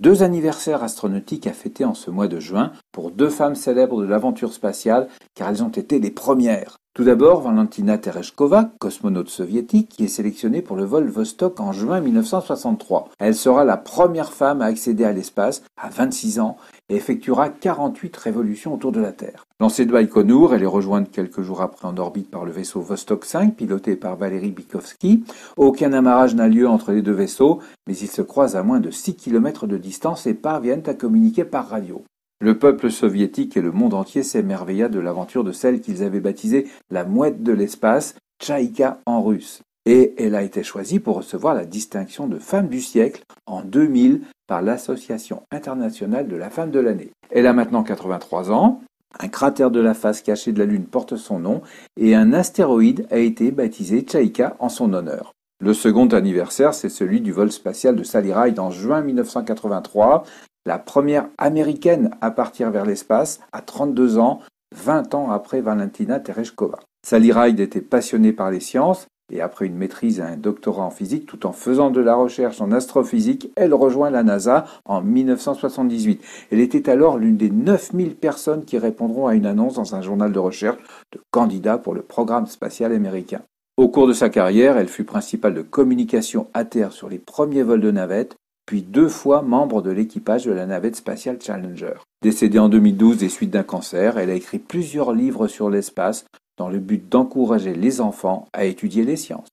[0.00, 4.06] Deux anniversaires astronautiques à fêter en ce mois de juin pour deux femmes célèbres de
[4.06, 6.78] l'aventure spatiale car elles ont été les premières.
[6.94, 12.00] Tout d'abord, Valentina Tereshkova, cosmonaute soviétique, qui est sélectionnée pour le vol Vostok en juin
[12.00, 13.10] 1963.
[13.18, 16.56] Elle sera la première femme à accéder à l'espace à 26 ans
[16.88, 19.44] et effectuera 48 révolutions autour de la Terre.
[19.60, 23.26] Lancée de Baïkonour, elle est rejointe quelques jours après en orbite par le vaisseau Vostok
[23.26, 25.22] 5, piloté par Valéry Bikovsky.
[25.58, 28.90] Aucun amarrage n'a lieu entre les deux vaisseaux, mais ils se croisent à moins de
[28.90, 32.02] 6 km de distance et parviennent à communiquer par radio.
[32.40, 36.66] Le peuple soviétique et le monde entier s'émerveilla de l'aventure de celle qu'ils avaient baptisée
[36.90, 39.60] la mouette de l'espace, Tchaïka en russe.
[39.84, 44.22] Et elle a été choisie pour recevoir la distinction de femme du siècle en 2000
[44.46, 47.10] par l'Association internationale de la femme de l'année.
[47.30, 48.80] Elle a maintenant 83 ans,
[49.18, 51.62] un cratère de la face cachée de la Lune porte son nom
[51.96, 55.32] et un astéroïde a été baptisé Tchaïka en son honneur.
[55.62, 60.24] Le second anniversaire, c'est celui du vol spatial de Sally Ride en juin 1983
[60.66, 64.40] la première américaine à partir vers l'espace à 32 ans,
[64.74, 66.78] 20 ans après Valentina Tereshkova.
[67.04, 70.90] Sally Ride était passionnée par les sciences et après une maîtrise et un doctorat en
[70.90, 76.22] physique, tout en faisant de la recherche en astrophysique, elle rejoint la NASA en 1978.
[76.50, 80.32] Elle était alors l'une des 9000 personnes qui répondront à une annonce dans un journal
[80.32, 80.78] de recherche
[81.12, 83.42] de candidats pour le programme spatial américain.
[83.76, 87.62] Au cours de sa carrière, elle fut principale de communication à terre sur les premiers
[87.62, 88.36] vols de navettes,
[88.66, 91.94] puis deux fois membre de l'équipage de la navette spatiale Challenger.
[92.22, 96.26] Décédée en 2012 des suites d'un cancer, elle a écrit plusieurs livres sur l'espace
[96.60, 99.48] dans le but d'encourager les enfants à étudier les sciences.